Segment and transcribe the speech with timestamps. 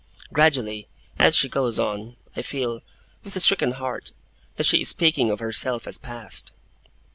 [0.33, 0.87] Gradually,
[1.19, 2.81] as she goes on, I feel,
[3.23, 4.13] with a stricken heart,
[4.55, 6.53] that she is speaking of herself as past.